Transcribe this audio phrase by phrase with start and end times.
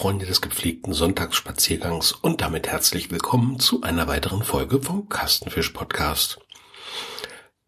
[0.00, 6.40] Freunde des gepflegten Sonntagsspaziergangs und damit herzlich willkommen zu einer weiteren Folge vom Kastenfisch Podcast.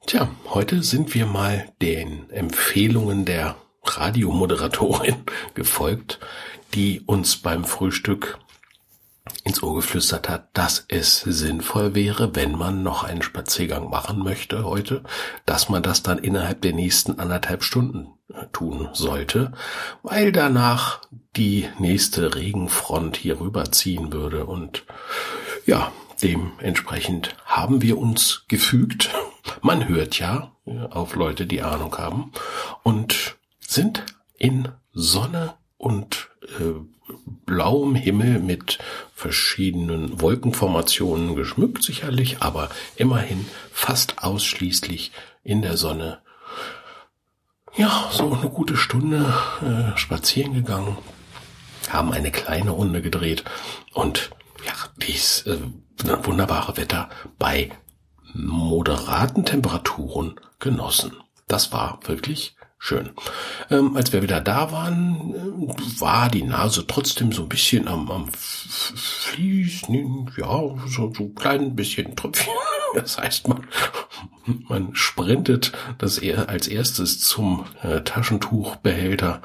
[0.06, 5.16] Tja, heute sind wir mal den Empfehlungen der Radiomoderatorin
[5.54, 6.20] gefolgt,
[6.72, 8.38] die uns beim Frühstück
[9.44, 14.64] ins Ohr geflüstert hat, dass es sinnvoll wäre, wenn man noch einen Spaziergang machen möchte
[14.64, 15.04] heute,
[15.44, 18.14] dass man das dann innerhalb der nächsten anderthalb Stunden
[18.52, 19.52] tun sollte,
[20.02, 21.00] weil danach
[21.36, 24.84] die nächste Regenfront hier rüberziehen würde und
[25.66, 25.92] ja,
[26.22, 29.10] dementsprechend haben wir uns gefügt.
[29.60, 30.52] Man hört ja
[30.90, 32.32] auf Leute, die Ahnung haben
[32.82, 34.04] und sind
[34.36, 36.28] in Sonne und
[36.58, 36.74] äh,
[37.46, 38.78] blauem Himmel mit
[39.14, 46.20] verschiedenen Wolkenformationen geschmückt sicherlich, aber immerhin fast ausschließlich in der Sonne.
[47.74, 50.98] Ja, so eine gute Stunde äh, spazieren gegangen,
[51.90, 53.44] haben eine kleine Runde gedreht
[53.94, 54.30] und
[54.66, 55.58] ja, dies äh,
[56.22, 57.70] wunderbare Wetter bei
[58.34, 61.12] moderaten Temperaturen genossen.
[61.48, 63.10] Das war wirklich Schön.
[63.70, 68.10] Ähm, als wir wieder da waren, äh, war die Nase trotzdem so ein bisschen am,
[68.10, 72.52] am Fließen, ja, so, so ein klein bisschen Tröpfchen.
[72.94, 73.66] Das heißt, man,
[74.46, 79.42] man sprintet das er als erstes zum äh, Taschentuchbehälter,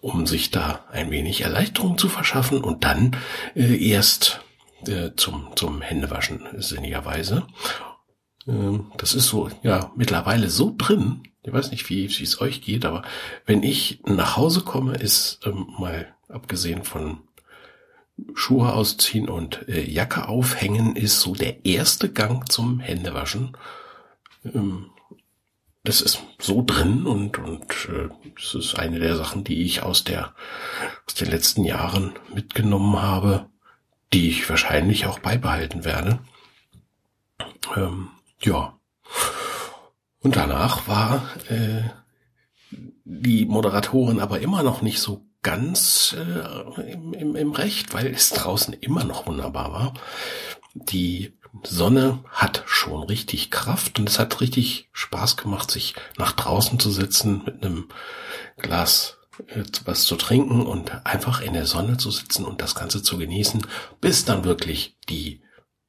[0.00, 3.16] um sich da ein wenig Erleichterung zu verschaffen und dann
[3.54, 4.40] äh, erst
[4.86, 7.46] äh, zum, zum Händewaschen sinnigerweise.
[8.46, 12.84] Ähm, das ist so, ja, mittlerweile so drin, ich weiß nicht, wie es euch geht,
[12.84, 13.02] aber
[13.46, 17.22] wenn ich nach Hause komme, ist ähm, mal abgesehen von
[18.34, 23.56] Schuhe ausziehen und äh, Jacke aufhängen, ist so der erste Gang zum Händewaschen.
[24.44, 24.90] Ähm,
[25.84, 30.04] das ist so drin und und äh, das ist eine der Sachen, die ich aus
[30.04, 30.34] der
[31.06, 33.46] aus den letzten Jahren mitgenommen habe,
[34.12, 36.20] die ich wahrscheinlich auch beibehalten werde.
[37.76, 38.10] Ähm,
[38.40, 38.78] ja.
[40.20, 41.82] Und danach war äh,
[43.04, 48.30] die Moderatorin aber immer noch nicht so ganz äh, im, im, im Recht, weil es
[48.30, 49.94] draußen immer noch wunderbar war.
[50.74, 56.78] Die Sonne hat schon richtig Kraft und es hat richtig Spaß gemacht, sich nach draußen
[56.78, 57.88] zu sitzen mit einem
[58.56, 59.18] Glas
[59.48, 63.18] äh, was zu trinken und einfach in der Sonne zu sitzen und das Ganze zu
[63.18, 63.66] genießen,
[64.00, 65.42] bis dann wirklich die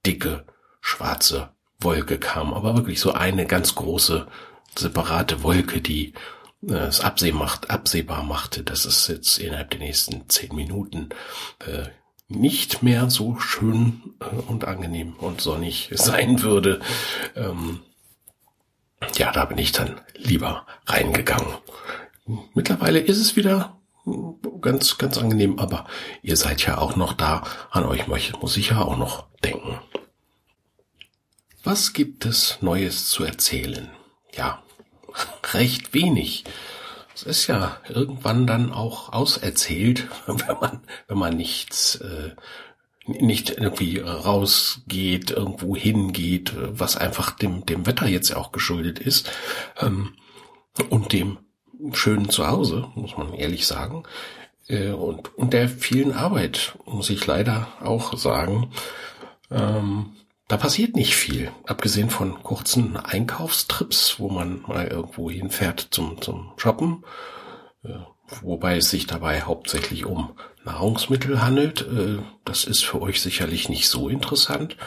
[0.06, 0.46] dicke
[0.82, 4.28] schwarze Wolke kam, aber wirklich so eine ganz große
[4.76, 6.14] separate Wolke, die
[6.68, 11.10] äh, es absehbar machte, dass es jetzt innerhalb der nächsten zehn Minuten
[11.60, 11.88] äh,
[12.28, 16.80] nicht mehr so schön äh, und angenehm und sonnig sein würde.
[17.36, 17.82] Ähm,
[19.16, 21.56] ja, da bin ich dann lieber reingegangen.
[22.54, 23.78] Mittlerweile ist es wieder
[24.62, 25.86] ganz, ganz angenehm, aber
[26.22, 27.44] ihr seid ja auch noch da.
[27.70, 29.80] An euch muss ich ja auch noch denken.
[31.64, 33.90] Was gibt es Neues zu erzählen?
[34.34, 34.64] Ja,
[35.54, 36.44] recht wenig.
[37.26, 42.32] Es ist ja irgendwann dann auch auserzählt, wenn man, wenn man nichts, äh,
[43.06, 49.30] nicht irgendwie rausgeht, irgendwo hingeht, was einfach dem, dem Wetter jetzt auch geschuldet ist,
[49.80, 50.14] ähm,
[50.90, 51.38] und dem
[51.92, 54.04] schönen Zuhause, muss man ehrlich sagen,
[54.68, 58.72] äh, und, und der vielen Arbeit, muss ich leider auch sagen,
[59.52, 60.14] ähm,
[60.54, 66.52] da passiert nicht viel, abgesehen von kurzen Einkaufstrips, wo man mal irgendwo hinfährt zum, zum
[66.58, 67.04] Shoppen,
[67.84, 67.96] äh,
[68.44, 71.82] wobei es sich dabei hauptsächlich um Nahrungsmittel handelt.
[71.82, 74.78] Äh, das ist für euch sicherlich nicht so interessant.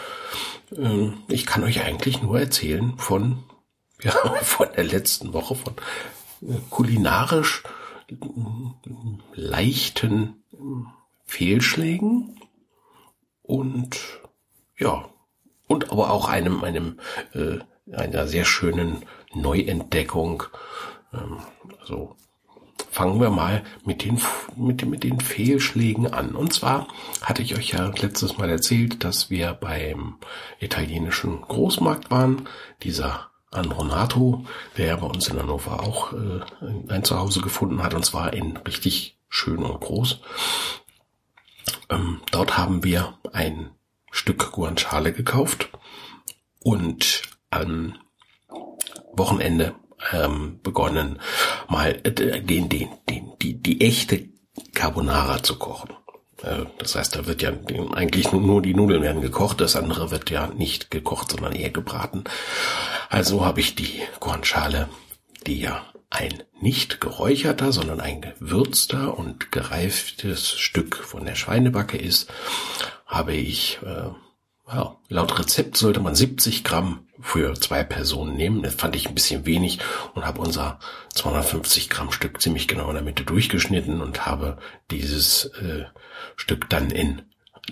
[0.70, 3.42] Äh, ich kann euch eigentlich nur erzählen von,
[4.04, 5.74] ja, von der letzten Woche, von
[6.70, 7.64] kulinarisch
[9.34, 10.44] leichten
[11.24, 12.38] Fehlschlägen
[13.42, 13.98] und
[14.78, 15.08] ja,
[15.66, 17.00] und aber auch einem, einem,
[17.34, 17.58] äh,
[17.92, 19.04] einer sehr schönen
[19.34, 20.44] Neuentdeckung.
[21.12, 21.38] Ähm,
[21.80, 22.16] also
[22.90, 24.20] fangen wir mal mit den,
[24.56, 26.34] mit, mit den Fehlschlägen an.
[26.34, 26.88] Und zwar
[27.22, 30.16] hatte ich euch ja letztes Mal erzählt, dass wir beim
[30.60, 32.48] italienischen Großmarkt waren.
[32.82, 34.44] Dieser Andronato,
[34.76, 36.40] der bei uns in Hannover auch äh,
[36.88, 40.20] ein Zuhause gefunden hat, und zwar in richtig schön und groß.
[41.90, 43.70] Ähm, dort haben wir ein
[44.16, 45.68] Stück Guanciale gekauft
[46.62, 47.94] und am
[49.12, 49.74] Wochenende
[50.12, 51.20] ähm, begonnen,
[51.68, 54.28] mal äh, den, den, den, die, die echte
[54.74, 55.90] Carbonara zu kochen.
[56.42, 57.52] Äh, das heißt, da wird ja
[57.94, 62.24] eigentlich nur die Nudeln werden gekocht, das andere wird ja nicht gekocht, sondern eher gebraten.
[63.08, 64.88] Also habe ich die Guanciale,
[65.46, 72.30] die ja ein nicht geräucherter, sondern ein gewürzter und gereiftes Stück von der Schweinebacke ist,
[73.06, 74.10] habe ich, äh,
[74.72, 78.62] ja, laut Rezept sollte man 70 Gramm für zwei Personen nehmen.
[78.62, 79.78] Das fand ich ein bisschen wenig
[80.14, 80.78] und habe unser
[81.14, 84.58] 250 Gramm Stück ziemlich genau in der Mitte durchgeschnitten und habe
[84.90, 85.84] dieses äh,
[86.36, 87.22] Stück dann in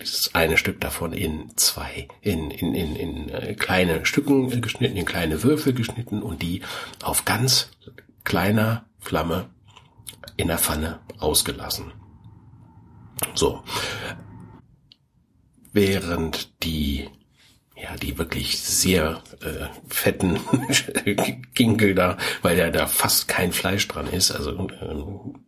[0.00, 5.04] dieses eine Stück davon in zwei, in, in, in, in äh, kleine Stücken geschnitten, in
[5.04, 6.62] kleine Würfel geschnitten und die
[7.02, 7.70] auf ganz
[8.24, 9.50] kleiner Flamme
[10.36, 11.92] in der Pfanne ausgelassen.
[13.34, 13.62] So.
[15.72, 17.08] Während die
[17.76, 20.38] ja, die wirklich sehr äh, fetten
[21.54, 25.43] Ginkel da, weil ja da fast kein Fleisch dran ist, also ähm,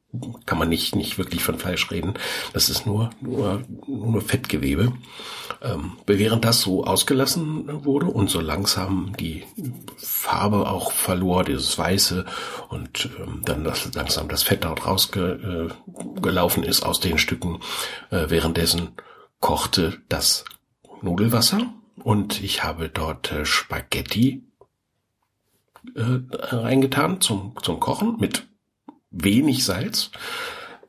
[0.47, 2.15] kann man nicht, nicht wirklich von Fleisch reden.
[2.53, 4.93] Das ist nur, nur, nur Fettgewebe.
[5.63, 9.45] Ähm, während das so ausgelassen wurde und so langsam die
[9.97, 12.27] Farbe auch verlor, dieses Weiße
[12.69, 17.61] und ähm, dann das, langsam das Fett dort rausgelaufen äh, ist aus den Stücken,
[18.11, 18.91] äh, währenddessen
[19.41, 20.45] kochte das
[21.03, 21.73] Nudelwasser
[22.03, 24.45] und ich habe dort äh, Spaghetti
[25.95, 26.19] äh,
[26.55, 28.47] reingetan zum, zum Kochen mit
[29.25, 30.11] wenig Salz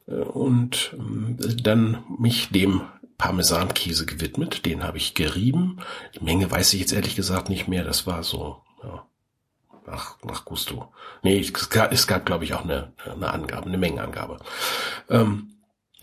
[0.07, 0.95] äh, und
[1.39, 2.81] äh, dann mich dem
[3.17, 4.65] Parmesankäse gewidmet.
[4.65, 5.79] Den habe ich gerieben.
[6.15, 7.83] Die Menge weiß ich jetzt ehrlich gesagt nicht mehr.
[7.83, 9.05] Das war so ja,
[9.87, 10.93] nach, nach Gusto.
[11.23, 14.39] Nee, es gab, es gab glaube ich, auch eine, eine Angabe, eine Mengenangabe.
[15.09, 15.53] Ähm,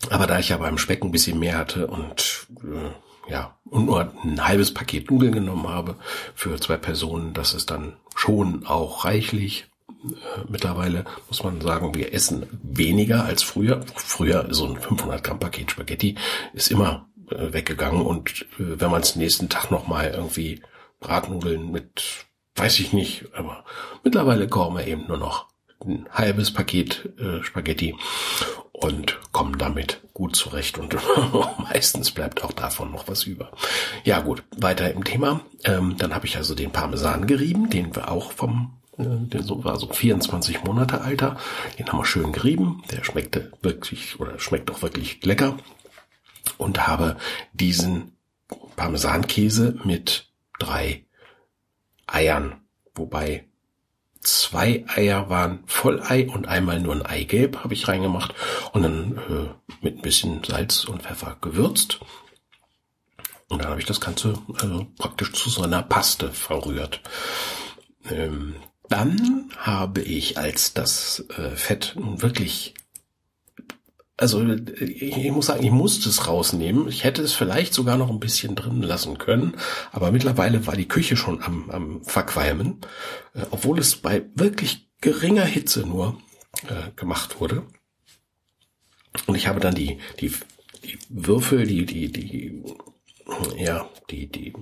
[0.09, 4.11] aber da ich ja beim Speck ein bisschen mehr hatte und äh, ja, und nur
[4.23, 5.95] ein halbes Paket Nudeln genommen habe
[6.35, 9.67] für zwei Personen, das ist dann schon auch reichlich.
[10.47, 13.81] Mittlerweile muss man sagen, wir essen weniger als früher.
[13.95, 16.15] Früher so ein 500 Gramm Paket Spaghetti
[16.53, 20.61] ist immer äh, weggegangen und äh, wenn man es nächsten Tag noch mal irgendwie
[20.99, 22.25] Bratnudeln mit,
[22.55, 23.63] weiß ich nicht, aber
[24.03, 25.47] mittlerweile kaufen wir eben nur noch
[25.83, 27.95] ein halbes Paket äh, Spaghetti
[28.71, 30.95] und kommen damit gut zurecht und
[31.57, 33.51] meistens bleibt auch davon noch was über.
[34.03, 35.41] Ja gut, weiter im Thema.
[35.63, 39.77] Ähm, dann habe ich also den Parmesan gerieben, den wir auch vom der so war
[39.79, 41.37] so 24 Monate alter.
[41.77, 42.83] Den haben wir schön gerieben.
[42.91, 45.57] Der schmeckte wirklich oder schmeckt auch wirklich lecker.
[46.57, 47.17] Und habe
[47.53, 48.17] diesen
[48.75, 51.05] Parmesankäse mit drei
[52.07, 52.61] Eiern,
[52.93, 53.47] wobei
[54.21, 58.33] zwei Eier waren Vollei und einmal nur ein Eigelb habe ich reingemacht
[58.73, 61.99] und dann äh, mit ein bisschen Salz und Pfeffer gewürzt.
[63.47, 67.01] Und dann habe ich das Ganze also praktisch zu so einer Paste verrührt.
[68.09, 68.55] Ähm,
[68.89, 72.73] dann habe ich, als das äh, Fett nun wirklich
[74.17, 76.87] also ich muss sagen, ich musste es rausnehmen.
[76.87, 79.57] Ich hätte es vielleicht sogar noch ein bisschen drin lassen können,
[79.91, 82.79] aber mittlerweile war die Küche schon am, am Verqualmen,
[83.33, 86.17] äh, obwohl es bei wirklich geringer Hitze nur
[86.67, 87.63] äh, gemacht wurde.
[89.27, 90.31] Und ich habe dann die, die,
[90.83, 92.63] die Würfel, die, die, die,
[93.57, 94.53] ja, die, die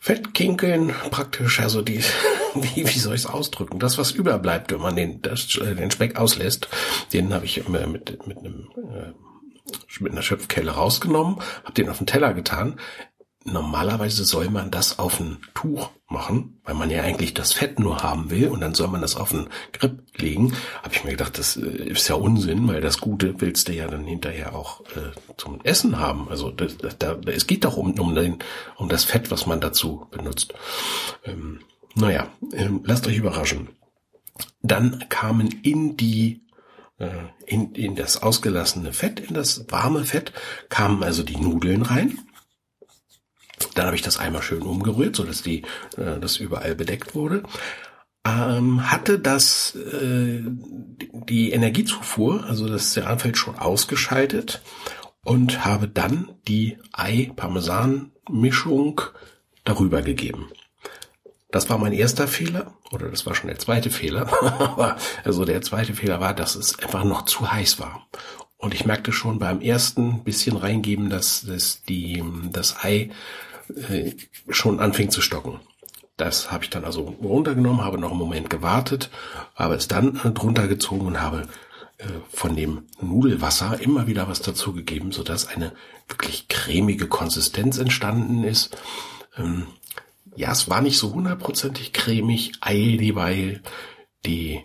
[0.00, 2.02] Fettkinkeln praktisch, also die,
[2.54, 3.78] wie, wie soll ich es ausdrücken?
[3.78, 6.68] Das, was überbleibt, wenn man den, das, äh, den Speck auslässt,
[7.12, 9.12] den habe ich mit, mit, mit einem äh,
[10.00, 12.78] mit einer Schöpfkelle rausgenommen, habe den auf den Teller getan
[13.52, 18.02] normalerweise soll man das auf ein Tuch machen, weil man ja eigentlich das Fett nur
[18.02, 20.54] haben will und dann soll man das auf ein Grip legen.
[20.82, 23.86] Habe ich mir gedacht, das äh, ist ja Unsinn, weil das Gute willst du ja
[23.86, 26.28] dann hinterher auch äh, zum Essen haben.
[26.28, 28.38] Also das, da, da, es geht doch um, um, den,
[28.76, 30.54] um das Fett, was man dazu benutzt.
[31.24, 31.60] Ähm,
[31.94, 33.68] naja, ähm, lasst euch überraschen.
[34.62, 36.42] Dann kamen in die
[36.98, 37.08] äh,
[37.46, 40.32] in, in das ausgelassene Fett, in das warme Fett,
[40.68, 42.18] kamen also die Nudeln rein
[43.74, 45.62] dann habe ich das einmal schön umgerührt, so dass die,
[45.96, 47.42] äh, das überall bedeckt wurde.
[48.26, 50.42] Ähm, hatte das äh,
[51.28, 54.60] die Energiezufuhr, also das Ceranfeld schon ausgeschaltet
[55.24, 59.00] und habe dann die Ei-Parmesan-Mischung
[59.64, 60.50] darüber gegeben.
[61.50, 64.30] Das war mein erster Fehler, oder das war schon der zweite Fehler.
[64.42, 68.06] Aber also der zweite Fehler war, dass es einfach noch zu heiß war.
[68.58, 73.10] Und ich merkte schon beim ersten bisschen reingeben, dass, dass die, das Ei
[74.48, 75.60] schon anfing zu stocken.
[76.16, 79.10] Das habe ich dann also runtergenommen, habe noch einen Moment gewartet,
[79.54, 81.46] habe es dann drunter gezogen und habe
[81.98, 85.72] äh, von dem Nudelwasser immer wieder was dazugegeben, sodass eine
[86.08, 88.76] wirklich cremige Konsistenz entstanden ist.
[89.36, 89.68] Ähm,
[90.34, 93.62] ja, es war nicht so hundertprozentig cremig, weil
[94.24, 94.60] die,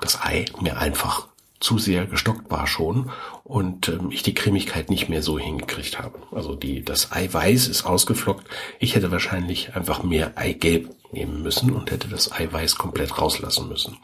[0.00, 1.29] das Ei mir einfach
[1.60, 3.10] zu sehr gestockt war schon
[3.44, 6.18] und ähm, ich die Cremigkeit nicht mehr so hingekriegt habe.
[6.32, 8.46] Also die, das Eiweiß ist ausgeflockt.
[8.78, 13.98] Ich hätte wahrscheinlich einfach mehr Eigelb nehmen müssen und hätte das Eiweiß komplett rauslassen müssen.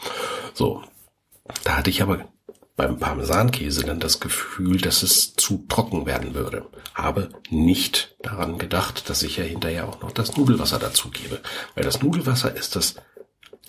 [0.52, 0.82] So.
[1.64, 2.26] Da hatte ich aber
[2.76, 6.66] beim Parmesankäse dann das Gefühl, dass es zu trocken werden würde.
[6.94, 11.40] Habe nicht daran gedacht, dass ich ja hinterher auch noch das Nudelwasser dazu gebe.
[11.74, 12.96] Weil das Nudelwasser ist das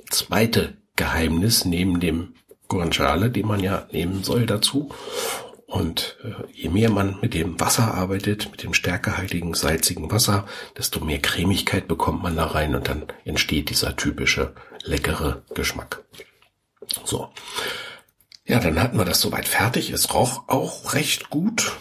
[0.10, 2.34] zweite Geheimnis neben dem
[2.68, 4.90] Guanciale, den man ja nehmen soll dazu.
[5.68, 10.46] Und äh, je mehr man mit dem Wasser arbeitet, mit dem stärkehaltigen, salzigen Wasser,
[10.78, 16.04] desto mehr Cremigkeit bekommt man da rein und dann entsteht dieser typische leckere Geschmack.
[17.04, 17.30] So.
[18.46, 19.92] Ja, dann hatten wir das soweit fertig.
[19.92, 21.74] Es roch auch recht gut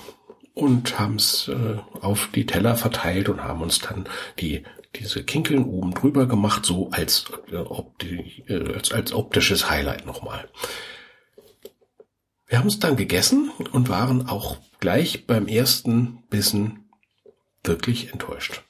[0.52, 4.08] und haben es äh, auf die Teller verteilt und haben uns dann
[4.40, 4.64] die
[4.98, 10.48] diese Kinkeln oben drüber gemacht, so als, äh, äh, als, als optisches Highlight nochmal.
[12.46, 16.88] Wir haben es dann gegessen und waren auch gleich beim ersten Bissen
[17.64, 18.62] wirklich enttäuscht.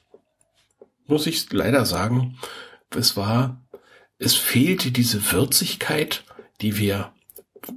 [1.05, 2.37] Muss ich leider sagen,
[2.95, 3.61] es war,
[4.17, 6.23] es fehlte diese Würzigkeit,
[6.61, 7.13] die wir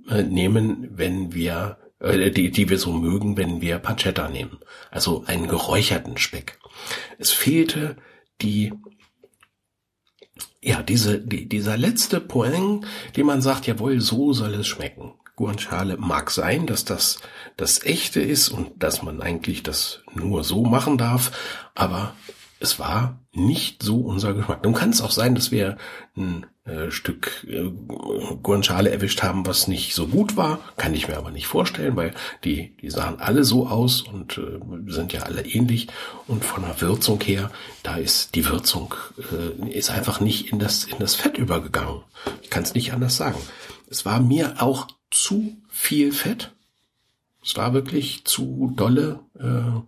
[0.09, 4.59] äh, nehmen, wenn wir, äh, die, die wir so mögen, wenn wir Pancetta nehmen.
[4.91, 6.59] Also einen geräucherten Speck.
[7.19, 7.97] Es fehlte
[8.43, 8.73] die
[10.63, 15.15] ja, diese, die, dieser letzte Point, den man sagt, jawohl, so soll es schmecken.
[15.37, 17.21] Guanciale mag sein, dass das
[17.57, 21.33] das echte ist und dass man eigentlich das nur so machen darf,
[21.75, 22.15] aber
[22.61, 24.63] es war nicht so unser Geschmack.
[24.65, 25.79] Nun kann es auch sein, dass wir
[26.15, 27.71] ein äh, Stück äh,
[28.43, 30.61] Guanciale erwischt haben, was nicht so gut war.
[30.77, 32.15] Kann ich mir aber nicht vorstellen, weil
[32.45, 34.61] die, die sahen alle so aus und äh,
[34.93, 35.89] sind ja alle ähnlich.
[36.27, 37.51] Und von der Würzung her,
[37.83, 38.95] da ist die Würzung
[39.33, 42.03] äh, ist einfach nicht in das, in das Fett übergegangen.
[42.43, 43.39] Ich kann es nicht anders sagen.
[43.89, 46.53] Es war mir auch zu viel Fett.
[47.43, 49.21] Es war wirklich zu dolle.
[49.39, 49.81] Äh,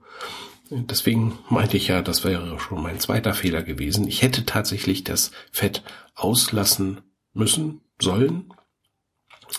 [0.75, 4.09] Deswegen meinte ich ja, das wäre schon mein zweiter Fehler gewesen.
[4.09, 5.83] Ich hätte tatsächlich das Fett
[6.15, 7.03] auslassen
[7.35, 8.53] müssen, sollen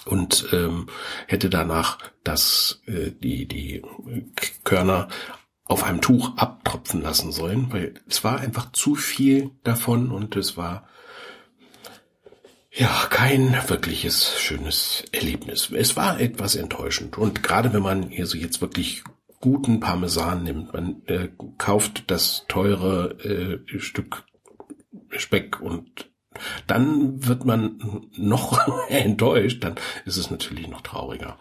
[0.05, 0.87] und ähm,
[1.27, 3.83] hätte danach das äh, die die
[4.63, 5.07] Körner
[5.65, 10.57] auf einem Tuch abtropfen lassen sollen, weil es war einfach zu viel davon und es
[10.57, 10.87] war
[12.71, 15.69] ja kein wirkliches schönes Erlebnis.
[15.71, 19.03] Es war etwas enttäuschend und gerade wenn man also jetzt wirklich
[19.43, 20.71] guten Parmesan nimmt.
[20.71, 24.23] Man äh, kauft das teure äh, Stück
[25.09, 26.09] Speck und
[26.65, 28.57] dann wird man noch
[28.87, 31.37] enttäuscht, dann ist es natürlich noch trauriger.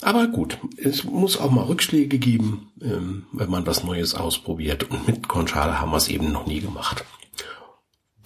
[0.00, 4.90] Aber gut, es muss auch mal Rückschläge geben, ähm, wenn man was Neues ausprobiert.
[4.90, 7.04] Und mit Conchale haben wir es eben noch nie gemacht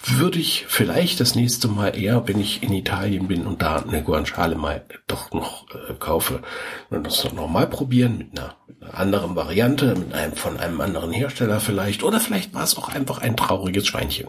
[0.06, 4.02] würde ich vielleicht das nächste Mal eher, wenn ich in Italien bin und da eine
[4.02, 6.42] Guanciale mal doch noch äh, kaufe,
[6.90, 11.12] das noch mal probieren mit einer, mit einer, anderen Variante, mit einem von einem anderen
[11.12, 14.26] Hersteller vielleicht, oder vielleicht war es auch einfach ein trauriges Schweinchen,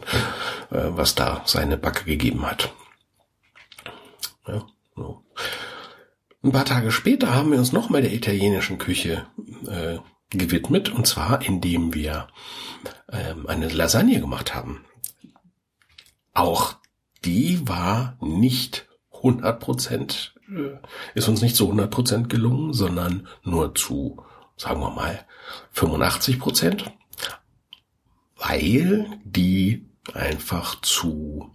[0.72, 2.72] äh, was da seine Backe gegeben hat.
[4.48, 4.66] Ja,
[4.96, 5.24] so.
[6.44, 9.26] Ein paar Tage später haben wir uns nochmal der italienischen Küche
[9.68, 9.98] äh,
[10.30, 12.28] gewidmet, und zwar indem wir
[13.12, 14.86] ähm, eine Lasagne gemacht haben.
[16.36, 16.76] Auch
[17.24, 20.78] die war nicht 100 Prozent, äh,
[21.16, 24.24] ist uns nicht zu 100 Prozent gelungen, sondern nur zu,
[24.58, 25.26] sagen wir mal,
[25.72, 26.92] 85 Prozent,
[28.36, 31.52] weil die einfach zu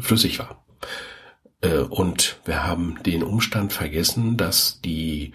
[0.00, 0.64] flüssig war.
[1.60, 5.32] Äh, und wir haben den Umstand vergessen, dass die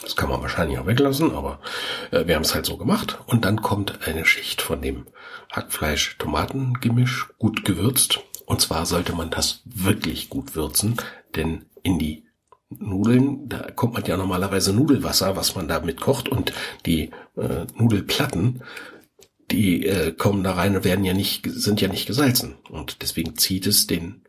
[0.00, 1.60] Das kann man wahrscheinlich auch weglassen, aber
[2.10, 3.18] äh, wir haben es halt so gemacht.
[3.26, 5.06] Und dann kommt eine Schicht von dem
[5.50, 8.20] Hackfleisch-Tomaten-Gemisch gut gewürzt.
[8.46, 10.96] Und zwar sollte man das wirklich gut würzen,
[11.34, 12.24] denn in die
[12.68, 16.52] Nudeln, da kommt man ja normalerweise Nudelwasser, was man da mit kocht und
[16.86, 18.62] die äh, Nudelplatten,
[19.50, 22.54] die äh, kommen da rein und werden ja nicht, sind ja nicht gesalzen.
[22.70, 24.24] Und deswegen zieht es den,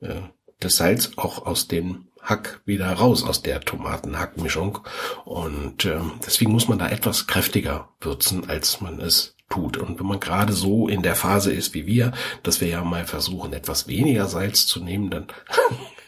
[0.00, 0.20] äh,
[0.60, 4.80] das Salz auch aus den Hack wieder raus aus der Tomatenhackmischung.
[5.24, 9.76] Und äh, deswegen muss man da etwas kräftiger würzen, als man es tut.
[9.76, 13.06] Und wenn man gerade so in der Phase ist wie wir, dass wir ja mal
[13.06, 15.28] versuchen, etwas weniger Salz zu nehmen, dann,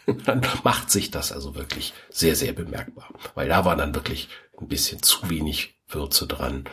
[0.27, 3.09] dann macht sich das also wirklich sehr, sehr bemerkbar.
[3.35, 4.29] Weil da war dann wirklich
[4.61, 6.65] ein bisschen zu wenig Würze dran.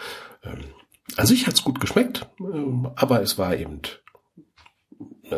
[0.43, 0.65] Ähm,
[1.17, 3.81] an sich hat's gut geschmeckt, ähm, aber es war eben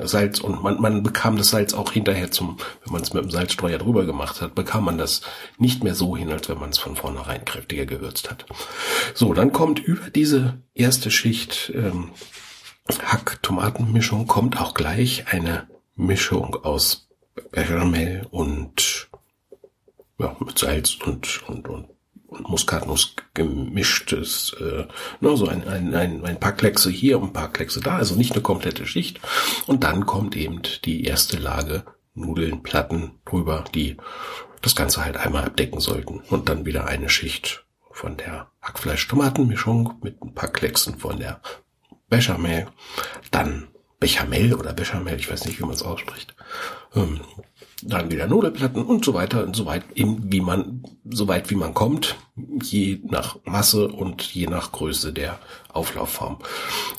[0.04, 3.32] Salz und man, man bekam das Salz auch hinterher zum, wenn man es mit dem
[3.32, 5.22] Salzstreuer drüber gemacht hat, bekam man das
[5.58, 8.46] nicht mehr so hin, als wenn man es von vornherein kräftiger gewürzt hat.
[9.14, 12.12] So, dann kommt über diese erste Schicht ähm,
[12.90, 17.10] Hack-Tomatenmischung kommt auch gleich eine Mischung aus
[17.52, 19.10] Bechamel und
[20.20, 21.90] ja, mit Salz und, und, und
[22.28, 24.86] und Muskatnuss gemischtes, äh,
[25.22, 28.16] ne, so ein, ein, ein, ein paar Kleckse hier und ein paar Kleckse da, also
[28.16, 29.20] nicht eine komplette Schicht.
[29.66, 33.98] Und dann kommt eben die erste Lage Nudeln, Platten drüber, die
[34.62, 36.22] das Ganze halt einmal abdecken sollten.
[36.30, 41.42] Und dann wieder eine Schicht von der Hackfleisch-Tomatenmischung mit ein paar Klecksen von der
[42.10, 42.68] Bechamel.
[43.32, 43.68] Dann
[44.00, 46.36] Bechamel oder Bechamel, ich weiß nicht, wie man es ausspricht.
[46.96, 47.22] Ähm,
[47.84, 51.56] dann wieder Nudelplatten und so weiter und so weit, eben wie man, so weit wie
[51.56, 52.16] man kommt,
[52.64, 55.40] je nach Masse und je nach Größe der
[55.72, 56.40] Auflaufform.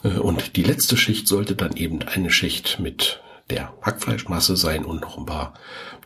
[0.05, 3.21] Äh, und die letzte Schicht sollte dann eben eine Schicht mit
[3.51, 5.55] der Hackfleischmasse sein und noch ein paar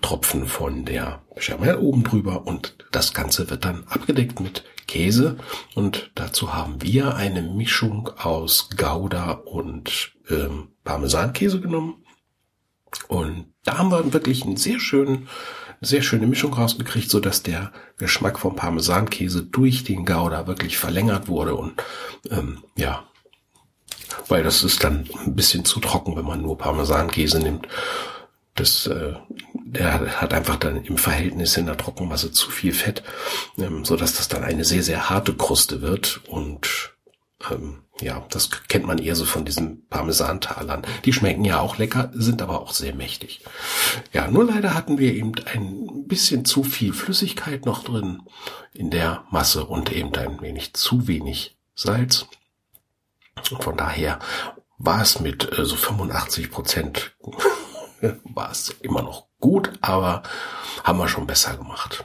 [0.00, 2.46] Tropfen von der Bechamel oben drüber.
[2.46, 5.36] Und das Ganze wird dann abgedeckt mit Käse.
[5.74, 12.01] Und dazu haben wir eine Mischung aus Gouda und ähm, Parmesankäse genommen
[13.08, 15.28] und da haben wir wirklich einen sehr schönen,
[15.80, 21.28] sehr schöne Mischung rausgekriegt, so dass der Geschmack vom Parmesankäse durch den Gouda wirklich verlängert
[21.28, 21.74] wurde und
[22.30, 23.04] ähm, ja,
[24.28, 27.66] weil das ist dann ein bisschen zu trocken, wenn man nur Parmesankäse nimmt.
[28.54, 29.14] Das, äh,
[29.54, 33.02] der hat einfach dann im Verhältnis in der Trockenmasse zu viel Fett,
[33.56, 36.91] ähm, so dass das dann eine sehr sehr harte Kruste wird und
[37.50, 40.82] ähm, ja, das kennt man eher so von diesen Parmesantalern.
[41.04, 43.44] Die schmecken ja auch lecker, sind aber auch sehr mächtig.
[44.12, 48.22] Ja, nur leider hatten wir eben ein bisschen zu viel Flüssigkeit noch drin
[48.72, 52.26] in der Masse und eben ein wenig zu wenig Salz.
[53.60, 54.18] Von daher
[54.78, 57.16] war es mit äh, so 85 Prozent
[58.24, 60.22] war es immer noch gut, aber
[60.82, 62.04] haben wir schon besser gemacht.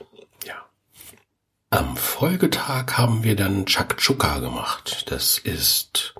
[1.69, 5.11] Am Folgetag haben wir dann Chakchuka gemacht.
[5.11, 6.15] Das ist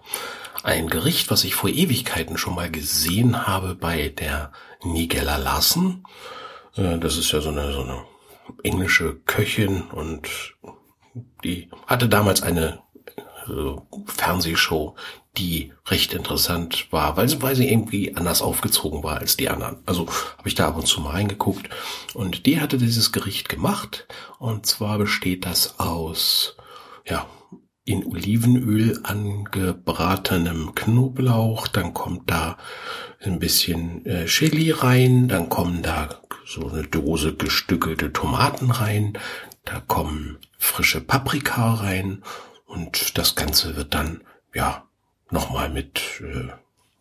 [0.61, 4.51] ein Gericht, was ich vor Ewigkeiten schon mal gesehen habe bei der
[4.83, 6.03] Nigella Larsen.
[6.75, 8.03] Äh, das ist ja so eine, so eine
[8.63, 10.27] englische Köchin und
[11.45, 12.81] die hatte damals eine
[13.47, 14.97] äh, Fernsehshow,
[15.37, 19.77] die recht interessant war, weil sie, weil sie irgendwie anders aufgezogen war als die anderen.
[19.85, 21.69] Also habe ich da ab und zu mal reingeguckt.
[22.13, 24.07] Und die hatte dieses Gericht gemacht.
[24.39, 26.55] Und zwar besteht das aus,
[27.05, 27.27] ja,
[27.85, 32.57] in Olivenöl angebratenem Knoblauch, dann kommt da
[33.23, 36.09] ein bisschen äh, Chili rein, dann kommen da
[36.45, 39.17] so eine Dose gestückelte Tomaten rein,
[39.63, 42.23] da kommen frische Paprika rein
[42.65, 44.21] und das Ganze wird dann,
[44.53, 44.86] ja,
[45.29, 46.51] nochmal mit, äh,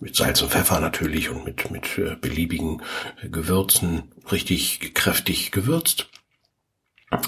[0.01, 2.83] mit Salz und Pfeffer natürlich und mit, mit äh, beliebigen
[3.23, 6.09] äh, Gewürzen richtig kräftig gewürzt.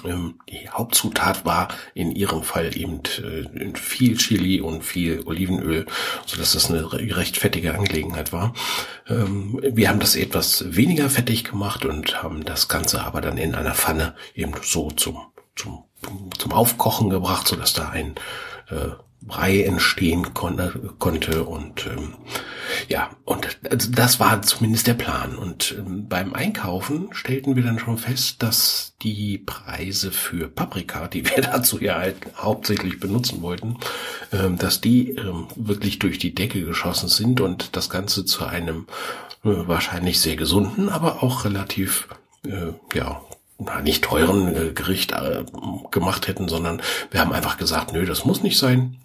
[0.04, 5.86] Ähm, die Hauptzutat war in ihrem Fall eben äh, viel Chili und viel Olivenöl,
[6.26, 8.54] so dass das eine recht fettige Angelegenheit war.
[9.08, 13.54] Ähm, wir haben das etwas weniger fettig gemacht und haben das Ganze aber dann in
[13.54, 15.18] einer Pfanne eben so zum,
[15.54, 15.84] zum,
[16.36, 18.16] zum Aufkochen gebracht, so dass da ein
[18.70, 20.58] äh, Brei entstehen kon
[20.98, 22.14] konnte und ähm,
[22.88, 27.78] ja und also das war zumindest der Plan und ähm, beim Einkaufen stellten wir dann
[27.78, 33.78] schon fest, dass die Preise für Paprika, die wir dazu ja halt hauptsächlich benutzen wollten,
[34.32, 38.86] ähm, dass die ähm, wirklich durch die Decke geschossen sind und das Ganze zu einem
[39.44, 42.08] äh, wahrscheinlich sehr gesunden, aber auch relativ
[42.44, 43.20] äh, ja
[43.82, 45.44] nicht teuren äh, Gericht äh,
[45.90, 48.96] gemacht hätten, sondern wir haben einfach gesagt, nö, das muss nicht sein.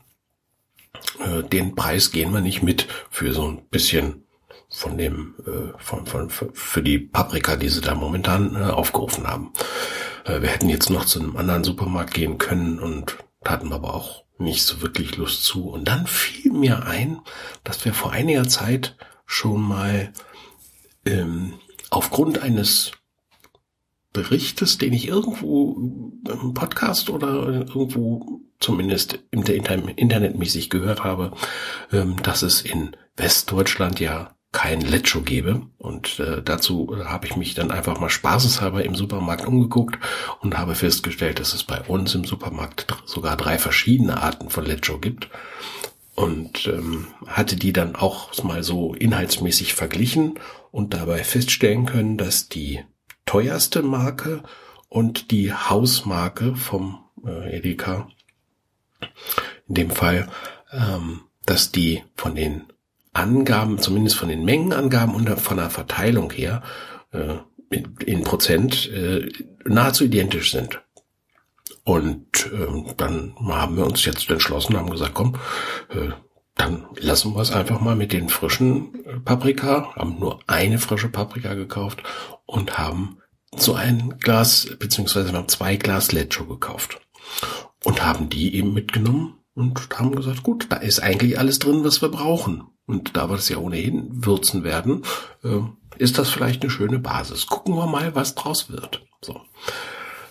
[1.20, 4.24] Äh, den Preis gehen wir nicht mit für so ein bisschen
[4.70, 9.54] von dem, äh, von, von, für die Paprika, die sie da momentan äh, aufgerufen haben.
[10.26, 14.24] Äh, wir hätten jetzt noch zu einem anderen Supermarkt gehen können und hatten aber auch
[14.40, 15.70] nicht so wirklich Lust zu.
[15.70, 17.22] Und dann fiel mir ein,
[17.64, 20.12] dass wir vor einiger Zeit schon mal
[21.06, 21.54] ähm,
[21.90, 22.92] aufgrund eines
[24.12, 31.34] Berichtes, den ich irgendwo im Podcast oder irgendwo zumindest im internetmäßig gehört habe,
[31.92, 35.64] ähm, dass es in Westdeutschland ja kein Lecho gäbe.
[35.78, 40.00] Und äh, dazu habe ich mich dann einfach mal spaßeshalber im Supermarkt umgeguckt
[40.42, 45.00] und habe festgestellt, dass es bei uns im Supermarkt sogar drei verschiedene Arten von Lecho
[45.00, 45.30] gibt.
[46.16, 50.40] und ähm, hatte die dann auch mal so inhaltsmäßig verglichen
[50.72, 52.82] und dabei feststellen können, dass die
[53.26, 54.44] teuerste Marke
[54.90, 58.08] und die Hausmarke vom äh, Edeka
[59.68, 60.30] in dem Fall,
[60.72, 62.64] ähm, dass die von den
[63.14, 66.64] Angaben, zumindest von den Mengenangaben und von der Verteilung her,
[67.12, 67.36] äh,
[68.06, 69.32] in, Prozent äh,
[69.66, 70.82] nahezu identisch sind.
[71.84, 75.36] Und äh, dann haben wir uns jetzt entschlossen, haben gesagt, komm,
[75.90, 76.12] äh,
[76.56, 81.10] dann lassen wir es einfach mal mit den frischen äh, Paprika, haben nur eine frische
[81.10, 82.04] Paprika gekauft
[82.46, 83.18] und haben
[83.56, 87.02] so ein Glas, beziehungsweise noch zwei Glas Lecho gekauft.
[87.86, 92.02] Und haben die eben mitgenommen und haben gesagt, gut, da ist eigentlich alles drin, was
[92.02, 92.64] wir brauchen.
[92.86, 95.04] Und da wir das ja ohnehin würzen werden,
[95.44, 95.60] äh,
[95.98, 97.48] ist das vielleicht eine schöne Basis.
[97.48, 99.06] Gucken wir mal, was draus wird.
[99.22, 99.42] So.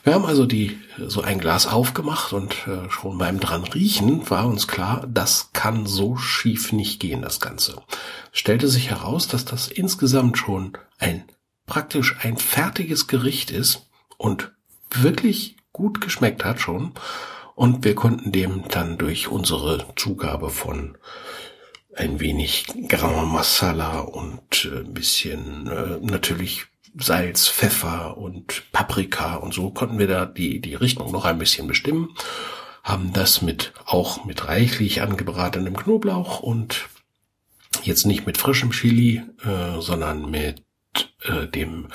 [0.05, 4.47] Wir haben also die so ein Glas aufgemacht und äh, schon beim dran riechen war
[4.47, 7.77] uns klar, das kann so schief nicht gehen, das Ganze.
[8.33, 11.25] Es stellte sich heraus, dass das insgesamt schon ein
[11.67, 13.87] praktisch ein fertiges Gericht ist
[14.19, 14.53] und
[14.91, 16.93] wirklich gut geschmeckt hat schon.
[17.55, 20.97] Und wir konnten dem dann durch unsere Zugabe von
[21.95, 29.55] ein wenig Garam Masala und äh, ein bisschen äh, natürlich Salz, Pfeffer und Paprika und
[29.55, 32.15] so konnten wir da die, die Richtung noch ein bisschen bestimmen,
[32.83, 36.89] haben das mit, auch mit reichlich angebratenem Knoblauch und
[37.83, 40.63] jetzt nicht mit frischem Chili, äh, sondern mit
[41.25, 41.89] äh, dem,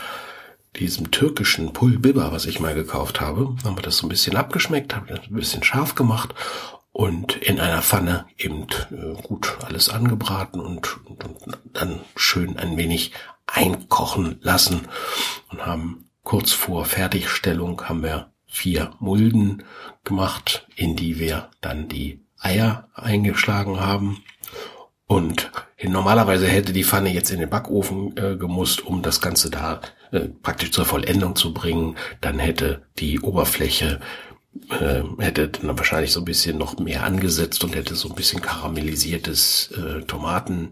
[0.79, 4.35] diesem türkischen Pul Biber, was ich mal gekauft habe, haben wir das so ein bisschen
[4.35, 6.33] abgeschmeckt, haben das ein bisschen scharf gemacht
[6.91, 12.77] und in einer Pfanne eben äh, gut alles angebraten und, und, und dann schön ein
[12.77, 13.11] wenig
[13.45, 14.87] einkochen lassen
[15.49, 19.63] und haben kurz vor Fertigstellung haben wir vier Mulden
[20.03, 24.23] gemacht, in die wir dann die Eier eingeschlagen haben.
[25.07, 29.79] Und normalerweise hätte die Pfanne jetzt in den Backofen äh, gemusst, um das Ganze da
[30.11, 31.95] äh, praktisch zur Vollendung zu bringen.
[32.19, 34.01] Dann hätte die Oberfläche
[34.69, 38.41] äh, hätte dann wahrscheinlich so ein bisschen noch mehr angesetzt und hätte so ein bisschen
[38.41, 40.71] karamellisiertes äh, Tomaten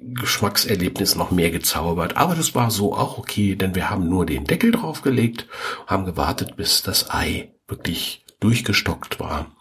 [0.00, 2.16] Geschmackserlebnis noch mehr gezaubert.
[2.16, 5.46] Aber das war so auch okay, denn wir haben nur den Deckel draufgelegt,
[5.86, 9.54] haben gewartet, bis das Ei wirklich durchgestockt war.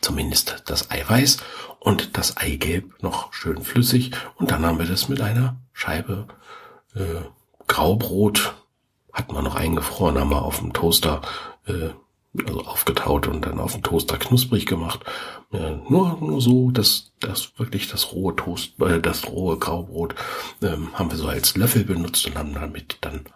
[0.00, 1.38] Zumindest das Eiweiß
[1.84, 4.12] und das Eigelb noch schön flüssig.
[4.36, 6.26] Und dann haben wir das mit einer Scheibe
[6.94, 7.20] äh,
[7.66, 8.54] Graubrot,
[9.12, 11.20] hat man noch eingefroren, haben wir auf dem Toaster
[11.66, 11.90] äh,
[12.46, 15.00] also aufgetaut und dann auf dem Toaster knusprig gemacht.
[15.52, 20.14] Ja, nur, nur so, dass das wirklich das rohe Toast, äh, das rohe Graubrot
[20.62, 23.26] ähm, haben wir so als Löffel benutzt und haben damit dann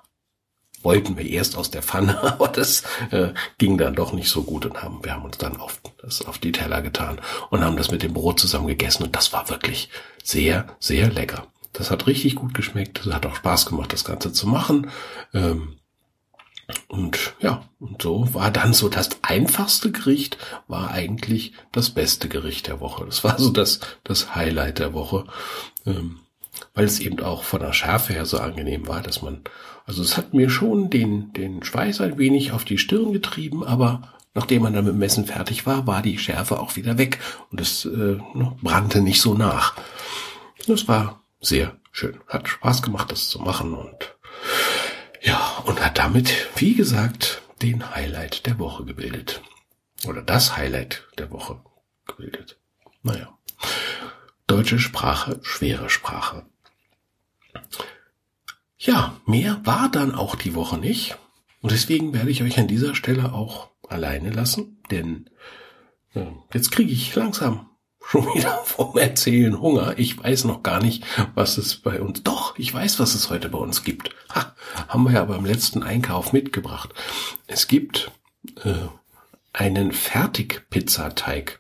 [0.88, 4.64] wollten wir erst aus der Pfanne, aber das äh, ging dann doch nicht so gut
[4.64, 7.20] und haben wir haben uns dann auf das auf die Teller getan
[7.51, 9.90] und haben das mit dem Brot zusammen gegessen und das war wirklich
[10.24, 11.46] sehr sehr lecker.
[11.74, 13.05] Das hat richtig gut geschmeckt.
[13.05, 14.90] Das hat auch Spaß gemacht, das Ganze zu machen.
[15.35, 15.77] Ähm,
[16.87, 22.66] und ja, und so war dann so das einfachste Gericht war eigentlich das beste Gericht
[22.66, 23.05] der Woche.
[23.05, 25.27] Das war so das, das Highlight der Woche,
[25.85, 26.20] ähm,
[26.72, 29.44] weil es eben auch von der Schärfe her so angenehm war, dass man,
[29.88, 34.12] also es hat mir schon den, den Schweiß ein wenig auf die Stirn getrieben, aber
[34.35, 37.18] nachdem man dann mit dem Messen fertig war, war die Schärfe auch wieder weg
[37.51, 38.18] und es äh,
[38.62, 39.74] brannte nicht so nach.
[40.66, 42.20] Das war sehr schön.
[42.27, 44.14] Hat Spaß gemacht, das zu machen und
[45.22, 49.40] ja, und hat damit, wie gesagt, den Highlight der Woche gebildet.
[50.07, 51.61] Oder das Highlight der Woche
[52.07, 52.59] gebildet.
[53.03, 53.37] Naja.
[54.46, 56.44] Deutsche Sprache, schwere Sprache.
[58.78, 61.18] Ja, mehr war dann auch die Woche nicht.
[61.60, 65.28] Und deswegen werde ich euch an dieser Stelle auch alleine lassen, denn
[66.14, 67.68] äh, jetzt kriege ich langsam
[68.00, 69.98] schon wieder vom Erzählen Hunger.
[69.98, 72.22] Ich weiß noch gar nicht, was es bei uns.
[72.22, 74.10] Doch, ich weiß, was es heute bei uns gibt.
[74.34, 74.54] Ha,
[74.86, 76.94] haben wir ja beim letzten Einkauf mitgebracht.
[77.48, 78.12] Es gibt
[78.62, 78.86] äh,
[79.52, 81.58] einen Fertigpizzateig.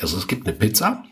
[0.00, 1.04] Also es gibt eine Pizza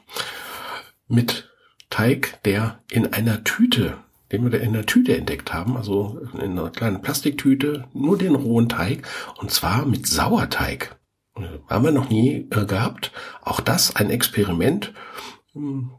[1.06, 1.48] mit
[1.90, 3.98] Teig, der in einer Tüte,
[4.32, 8.34] den wir da in einer Tüte entdeckt haben, also in einer kleinen Plastiktüte, nur den
[8.34, 9.06] rohen Teig,
[9.38, 10.96] und zwar mit Sauerteig.
[11.68, 13.10] Haben wir noch nie äh, gehabt.
[13.42, 14.92] Auch das ein Experiment.
[15.52, 15.90] Hm,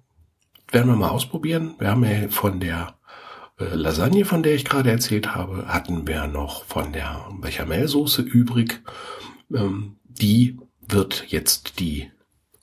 [0.71, 1.75] werden wir mal ausprobieren.
[1.77, 2.95] Wir haben ja von der
[3.59, 8.81] äh, Lasagne, von der ich gerade erzählt habe, hatten wir noch von der Bechamelsoße übrig.
[9.53, 10.57] Ähm, die
[10.87, 12.11] wird jetzt die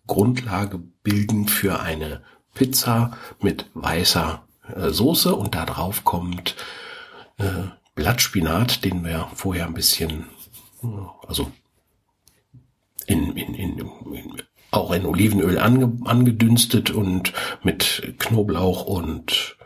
[0.06, 2.22] Grundlage bilden für eine
[2.54, 6.56] Pizza mit weißer äh, Soße und da drauf kommt
[7.38, 10.26] äh, Blattspinat, den wir vorher ein bisschen,
[11.26, 11.52] also
[13.06, 19.56] in, in, in, in auch in Olivenöl ange, angedünstet und mit Knoblauch und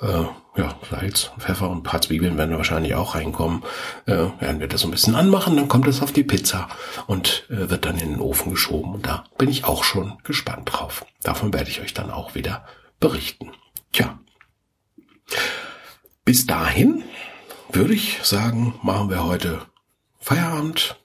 [0.00, 0.24] äh,
[0.56, 3.62] ja, Salz, Pfeffer und ein paar Zwiebeln werden wahrscheinlich auch reinkommen.
[4.04, 6.68] Äh, werden wir das so ein bisschen anmachen, dann kommt es auf die Pizza
[7.06, 8.92] und äh, wird dann in den Ofen geschoben.
[8.92, 11.06] Und da bin ich auch schon gespannt drauf.
[11.22, 12.66] Davon werde ich euch dann auch wieder
[13.00, 13.52] berichten.
[13.92, 14.18] Tja.
[16.24, 17.02] Bis dahin
[17.72, 19.66] würde ich sagen, machen wir heute
[20.18, 20.96] Feierabend.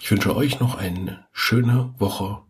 [0.00, 2.42] Ich wünsche euch noch eine schöne Woche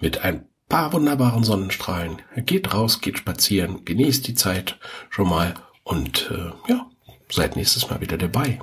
[0.00, 2.22] mit ein paar wunderbaren Sonnenstrahlen.
[2.36, 4.78] Geht raus, geht spazieren, genießt die Zeit
[5.10, 6.90] schon mal und äh, ja,
[7.30, 8.60] seid nächstes Mal wieder dabei.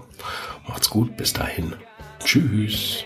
[0.67, 1.75] Macht's gut, bis dahin.
[2.23, 3.05] Tschüss.